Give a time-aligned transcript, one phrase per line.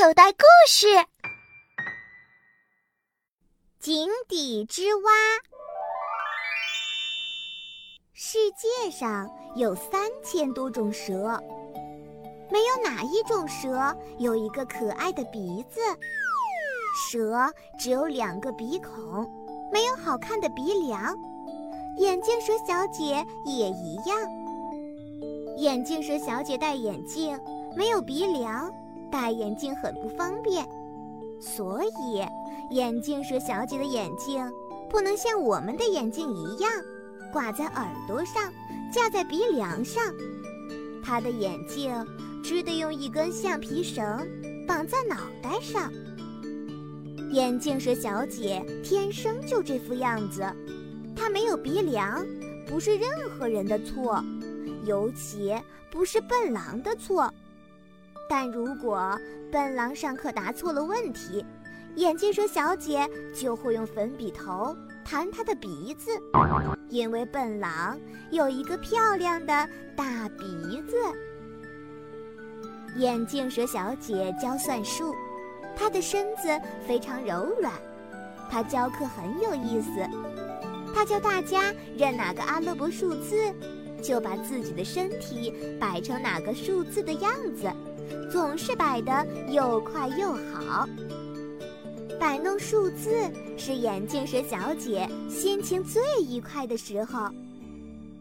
[0.00, 0.86] 口袋故事：
[3.80, 5.10] 井底之蛙。
[8.12, 11.42] 世界上有三千多种蛇，
[12.48, 15.80] 没有哪一种蛇有一个可爱的鼻子。
[17.10, 19.28] 蛇只有两个鼻孔，
[19.72, 21.12] 没有好看的鼻梁。
[21.96, 24.16] 眼镜蛇小姐也一样。
[25.56, 27.36] 眼镜蛇小姐戴眼镜，
[27.76, 28.72] 没有鼻梁。
[29.10, 30.66] 戴眼镜很不方便，
[31.40, 32.24] 所以
[32.70, 34.46] 眼镜蛇小姐的眼镜
[34.90, 36.70] 不能像我们的眼镜一样
[37.32, 38.52] 挂在耳朵上，
[38.92, 40.02] 架在鼻梁上。
[41.02, 41.92] 她的眼镜
[42.42, 44.04] 只得用一根橡皮绳
[44.66, 45.90] 绑在脑袋上。
[47.32, 50.42] 眼镜蛇小姐天生就这副样子，
[51.14, 52.26] 她没有鼻梁，
[52.66, 54.22] 不是任何人的错，
[54.84, 55.54] 尤其
[55.90, 57.32] 不是笨狼的错。
[58.28, 59.18] 但如果
[59.50, 61.44] 笨狼上课答错了问题，
[61.96, 66.10] 眼镜蛇小姐就会用粉笔头弹他的鼻子，
[66.90, 67.98] 因为笨狼
[68.30, 70.96] 有一个漂亮的大鼻子。
[72.96, 75.14] 眼镜蛇小姐教算术，
[75.74, 76.48] 她的身子
[76.86, 77.72] 非常柔软，
[78.50, 79.90] 她教课很有意思。
[80.94, 83.36] 她教大家认哪个阿拉伯数字，
[84.02, 87.70] 就把自己的身体摆成哪个数字的样子。
[88.30, 90.88] 总是摆得又快又好。
[92.18, 97.28] 摆弄数字是眼镜蛇小姐心情最愉快的时候。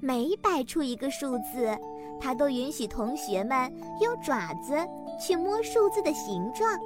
[0.00, 1.78] 每摆出一个数字，
[2.20, 4.74] 她都允许同学们用爪子
[5.20, 6.76] 去摸数字的形状，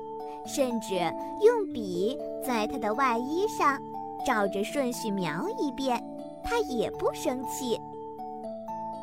[0.47, 0.95] 甚至
[1.43, 3.81] 用笔在她的外衣上
[4.27, 6.03] 照着顺序描一遍，
[6.45, 7.81] 她也不生气。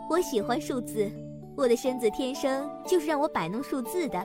[0.09, 1.09] 我喜欢数字。
[1.55, 4.23] 我的身子天生就是让我摆弄数字的。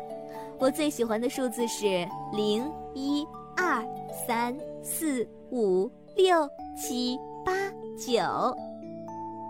[0.59, 3.27] 我最喜欢的数字是零、一、
[3.57, 3.85] 二、
[4.27, 7.53] 三、四、五、六、七、八、
[7.97, 8.21] 九。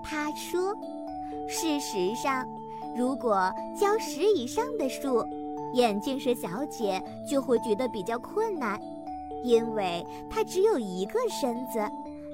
[0.04, 0.74] 他说
[1.48, 2.46] ：“事实上，
[2.96, 5.24] 如果教十以上的数，
[5.74, 8.80] 眼镜蛇小姐就会觉得比较困难，
[9.44, 11.78] 因为她只有一个身子，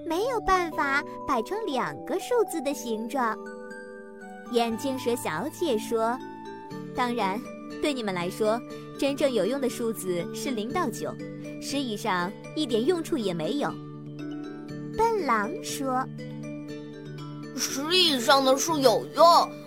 [0.07, 3.37] 没有办法摆成两个数字的形状。”
[4.53, 6.17] 眼镜蛇小姐说
[6.95, 7.41] ：“当然，
[7.83, 8.61] 对你们来说，
[8.99, 11.13] 真正有用的数字是零到九，
[11.61, 13.73] 十以上一点用处也没有。”
[14.97, 16.07] 笨狼说
[17.57, 19.25] ：“十以上的数有用。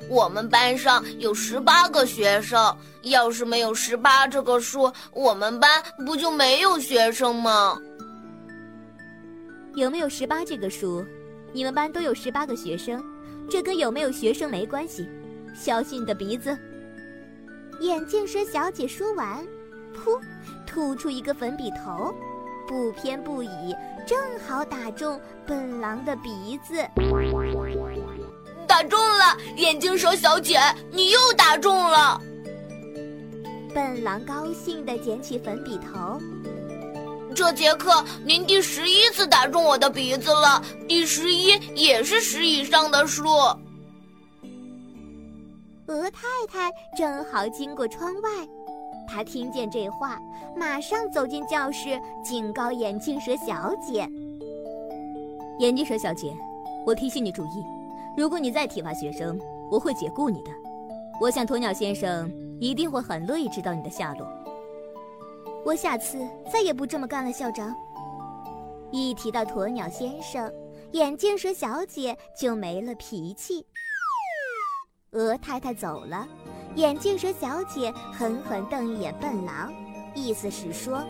[0.10, 5.70] 我们班上有十八个学生，要是没有十八这个数，我们班
[6.06, 7.78] 不就没有学生吗？
[9.76, 11.06] 有没有十八这个数，
[11.52, 13.04] 你们班都有十八个学生。”
[13.50, 15.08] 这跟有没有学生没关系，
[15.56, 16.58] 小心你的鼻子。
[17.80, 19.46] 眼镜蛇小姐说完，
[19.96, 20.20] 噗，
[20.66, 22.14] 吐出一个粉笔头，
[22.68, 23.76] 不偏不倚，
[24.06, 26.76] 正好打中笨狼的鼻子。
[28.68, 30.60] 打中了，眼镜蛇小姐，
[30.92, 32.20] 你又打中了。
[33.74, 36.20] 笨狼高兴地捡起粉笔头。
[37.38, 43.28] 这节课您第十一次打中我的鼻子了，第十一也是十以上的数。
[45.86, 48.30] 鹅太太正好经过窗外，
[49.08, 50.20] 她听见这话，
[50.56, 54.10] 马上走进教室，警告眼镜蛇小姐
[55.62, 56.36] ：“眼镜蛇小姐，
[56.88, 57.64] 我提醒你注意，
[58.18, 59.40] 如果你再体罚学生，
[59.70, 60.50] 我会解雇你的。
[61.22, 64.28] 我想鸵鸟先生一定会很乐意知道你的下落。”
[65.66, 66.18] 我下次
[66.52, 67.76] 再也不这么干了，校长。
[68.92, 70.52] 一提到鸵鸟先生，
[70.94, 73.66] 眼镜蛇小姐就没了脾气。
[75.12, 76.28] 鹅太太走了，
[76.76, 79.74] 眼镜蛇小姐狠狠瞪一眼笨狼，
[80.16, 81.04] 意思是说：“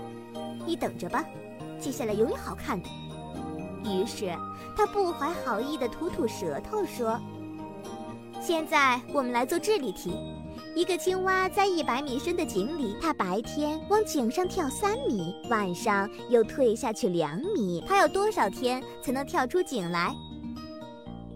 [0.66, 1.24] 你等着吧，
[1.80, 2.90] 接下来有你好看的。”
[3.86, 4.34] 于是
[4.76, 7.20] 他不怀好意地吐吐舌头说
[8.42, 10.18] ：“现在我们来做智力题。”
[10.78, 17.84] 一个青蛙在一百米深的井里，它白天往井上跳三米，晚上又退下去两米。
[17.88, 20.14] 它要多少天才能跳出井来？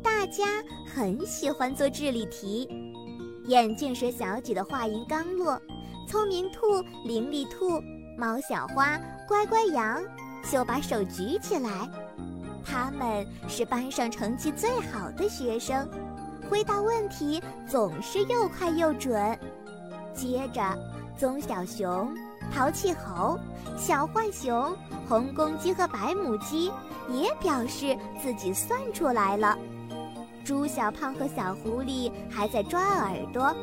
[0.03, 0.45] 大家
[0.85, 2.69] 很喜欢做智力题。
[3.47, 5.59] 眼镜蛇小姐的话音刚落，
[6.07, 7.81] 聪明兔、伶俐兔、
[8.15, 8.95] 猫小花、
[9.27, 10.03] 乖乖羊
[10.51, 11.89] 就把手举起来。
[12.63, 15.89] 他们是班上成绩最好的学生。
[16.51, 19.39] 回答问题总是又快又准。
[20.13, 20.61] 接着，
[21.17, 22.13] 棕小熊、
[22.53, 23.39] 淘气猴、
[23.77, 24.75] 小浣熊、
[25.07, 26.69] 红公鸡和白母鸡
[27.09, 29.57] 也表示自己算出来了。
[30.43, 33.55] 猪小胖和小狐狸还在抓耳朵，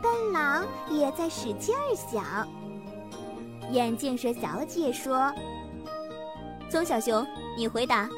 [0.00, 2.48] 笨狼也在使劲儿想。
[3.70, 5.30] 眼镜蛇小姐说
[6.70, 8.08] ：“棕小熊，你回答。”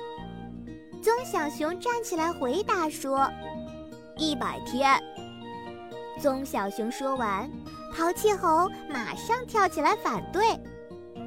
[1.03, 3.29] 棕小熊站起来回答说
[4.17, 4.99] ：“一百天。”
[6.21, 7.51] 棕小熊说完，
[7.95, 10.43] 淘气猴马上跳起来反对：“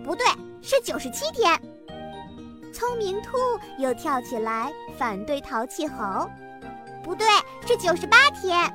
[0.03, 0.25] 不对，
[0.61, 1.59] 是九十七天。”
[2.73, 3.37] 聪明兔
[3.77, 6.29] 又跳起来反对淘气猴
[7.03, 7.27] ：“不对，
[7.67, 8.71] 是九十八天。”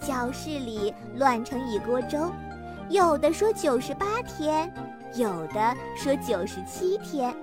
[0.00, 2.30] 教室里乱成一锅粥，
[2.90, 4.72] 有的说九十八天，
[5.14, 7.34] 有的说九十七天。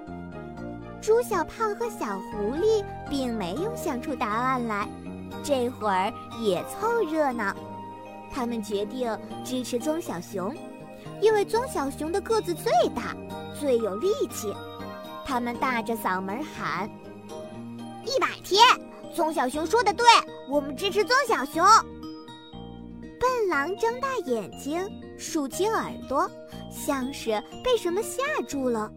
[1.01, 4.88] 猪小胖和小狐狸并没有想出答案来，
[5.44, 7.56] 这会儿也凑热闹。
[8.31, 10.56] 他们决定支持棕小熊，
[11.19, 13.15] 因为棕小熊的个子最大，
[13.59, 14.53] 最有力气。
[15.25, 16.88] 他们大着嗓门喊
[18.06, 18.62] ：“一百天！
[19.13, 20.06] 棕小熊说的对，
[20.48, 21.65] 我们支持棕小熊。”
[23.19, 24.81] 笨狼睁大眼睛，
[25.18, 26.30] 竖起耳朵，
[26.71, 27.31] 像是
[27.63, 28.92] 被什么吓住了。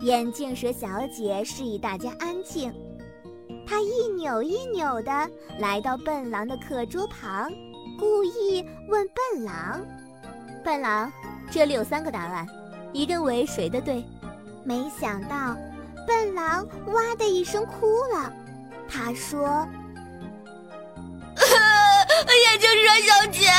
[0.00, 2.72] 眼镜蛇小姐示意大家安静，
[3.66, 7.52] 她一扭一扭地来到笨狼的课桌旁，
[7.98, 9.84] 故意问笨狼
[10.64, 11.12] ：“笨狼，
[11.50, 12.46] 这里有三个答案，
[12.92, 14.02] 你认为谁的对？”
[14.64, 15.54] 没想到，
[16.06, 18.32] 笨狼哇的一声哭了。
[18.88, 19.68] 他说。
[22.42, 23.50] 眼镜蛇小姐，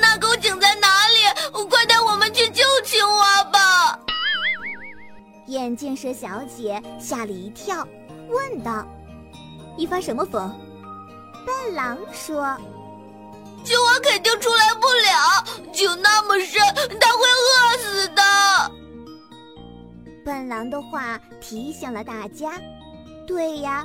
[0.00, 1.68] 那口井在哪里？
[1.68, 3.59] 快带我们去救青蛙吧！
[5.50, 7.84] 眼镜蛇小姐吓了一跳，
[8.28, 8.86] 问道
[9.76, 10.48] ：“你发什么疯？”
[11.44, 12.56] 笨狼说
[13.64, 16.62] ：“青蛙肯定出来不了，井那么深，
[17.00, 18.22] 它会饿死的。”
[20.24, 22.52] 笨狼的话提醒了大家。
[23.26, 23.84] 对呀。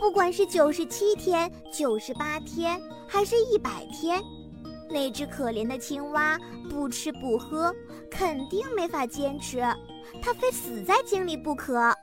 [0.00, 4.18] 不管是九十七天、九十八天，还是一百天，
[4.88, 6.38] 那只可怜的青蛙
[6.70, 7.70] 不吃不喝，
[8.10, 9.62] 肯定没法坚持，
[10.22, 11.94] 他非死在井里不可。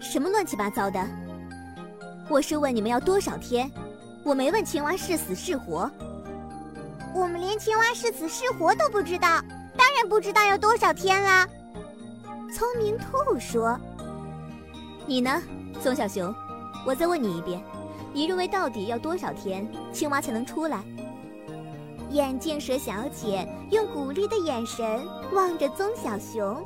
[0.00, 1.04] 什么乱七八糟的！
[2.28, 3.70] 我是问你们要多少天，
[4.24, 5.90] 我没问青蛙是死是活。
[7.14, 9.40] 我们连青蛙是死是活都不知道，
[9.76, 11.48] 当然不知道要多少天啦。
[12.54, 13.78] 聪明兔说
[15.06, 15.42] ：“你呢，
[15.82, 16.34] 棕小熊？”
[16.86, 17.62] 我再问你一遍，
[18.12, 20.82] 你认为到底要多少天青蛙才能出来？
[22.10, 26.64] 眼镜蛇小姐用鼓励的眼神望着棕小熊，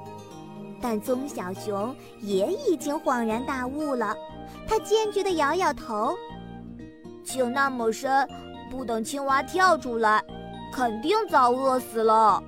[0.82, 4.14] 但棕小熊也已经恍然大悟了，
[4.68, 6.12] 他坚决地摇摇头
[7.24, 8.28] ：“井那么深，
[8.68, 10.20] 不等青蛙跳出来，
[10.74, 12.42] 肯定早饿死了。”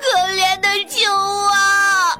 [0.00, 2.16] 可怜的青蛙。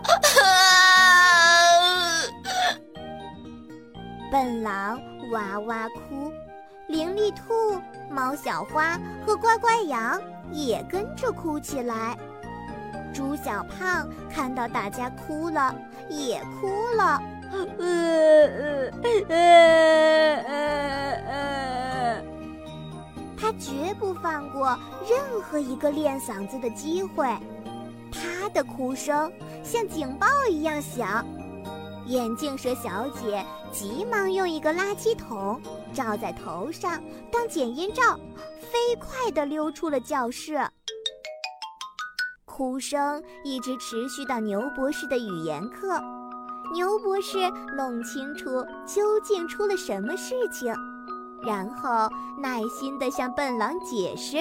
[4.31, 5.01] 笨狼
[5.31, 6.33] 哇哇哭，
[6.89, 7.81] 伶俐兔、
[8.11, 10.21] 猫小花和乖乖羊
[10.53, 12.19] 也跟着哭起来。
[13.13, 15.75] 猪小胖看到大家哭了，
[16.09, 17.23] 也哭了。
[23.37, 24.79] 他绝不放过
[25.09, 27.27] 任何一个练嗓子的机会。
[28.13, 31.27] 他的哭声像警报一样响。
[32.07, 35.61] 眼镜蛇小姐急忙用一个垃圾桶
[35.93, 38.19] 罩在头上当检验罩，
[38.61, 40.59] 飞快地溜出了教室。
[42.61, 45.99] 哭声一直持续到牛博士的语言课。
[46.75, 47.39] 牛博士
[47.75, 50.71] 弄清楚究竟出了什么事情，
[51.43, 54.37] 然后耐心地向笨狼解释：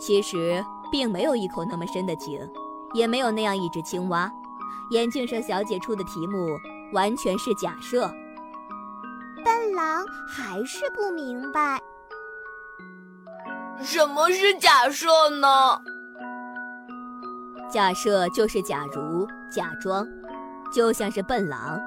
[0.00, 2.40] 其实并没有一口那么深的井，
[2.92, 4.28] 也没有那样一只青蛙。
[4.90, 6.58] 眼镜蛇小姐出的题目
[6.92, 8.12] 完全是假设。
[9.44, 11.80] 笨狼还是不明白，
[13.80, 15.80] 什么是假设呢？
[17.72, 20.06] 假设就是假如、假装，
[20.74, 21.80] 就像是笨狼。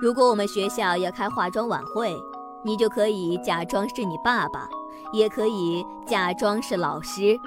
[0.00, 2.16] 如果我们学校要开化妆晚会，
[2.64, 4.68] 你就可以假装是你爸爸，
[5.12, 7.38] 也可以假装是老师。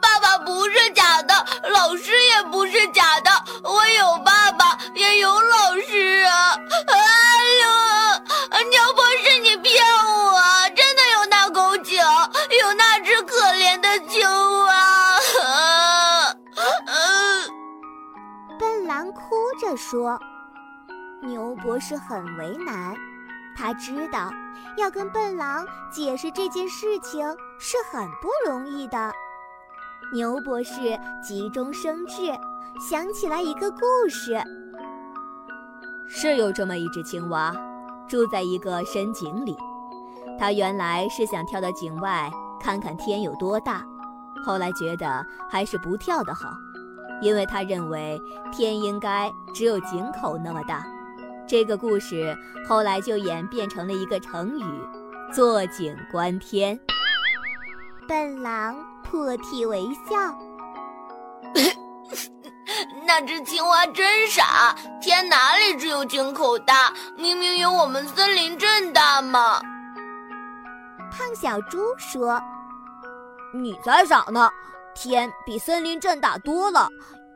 [0.00, 1.34] 爸爸不是假的，
[1.70, 3.30] 老师也不是假的，
[3.62, 6.56] 我有爸爸，也有老师啊！
[6.86, 6.94] 哎
[7.62, 9.39] 呦，牛博士，
[19.76, 20.18] 说
[21.22, 22.94] ：“牛博士很为难，
[23.56, 24.32] 他知道
[24.76, 27.26] 要跟笨狼解释这件事情
[27.58, 29.12] 是很不容易的。”
[30.12, 32.32] 牛博士急中生智，
[32.80, 34.42] 想起来一个故事。
[36.08, 37.54] 是有这么一只青蛙，
[38.08, 39.56] 住在一个深井里。
[40.38, 42.28] 它原来是想跳到井外
[42.60, 43.84] 看看天有多大，
[44.44, 46.50] 后来觉得还是不跳的好，
[47.20, 48.20] 因为他认为
[48.52, 50.84] 天应该只有井口那么大。
[51.46, 52.36] 这个故事
[52.68, 54.64] 后来就演变成了一个成语：
[55.32, 56.78] 坐井观天。
[58.08, 60.16] 笨狼破涕为笑。
[63.04, 66.92] 那只青蛙真傻，天哪里只有井口大？
[67.16, 69.60] 明明有我们森林镇大嘛！
[71.10, 72.40] 胖小猪说
[73.52, 74.48] ：“你才傻呢，
[75.02, 76.86] 天比森林镇大多了，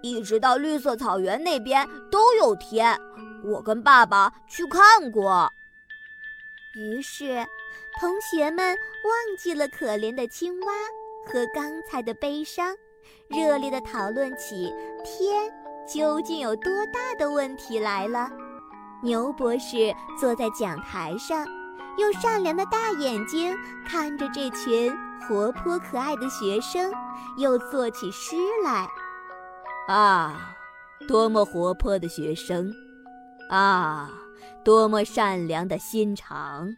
[0.02, 2.94] 一直到绿色草原那边都有天。
[3.42, 5.50] 我跟爸爸去看过。”
[6.76, 7.42] 于是，
[7.98, 10.72] 同学们忘记了可怜的青蛙
[11.24, 12.76] 和刚才的悲伤，
[13.28, 14.70] 热烈地讨论起
[15.02, 15.50] 天
[15.88, 18.30] 究竟有多大的问题来了。
[19.02, 21.46] 牛博士坐在讲台上。
[21.96, 26.92] 用善良的大眼睛看着这群活泼可爱的学生，
[27.38, 28.88] 又作起诗来。
[29.88, 30.54] 啊，
[31.06, 32.72] 多么活泼的学生！
[33.50, 34.10] 啊，
[34.64, 36.74] 多么善良的心肠！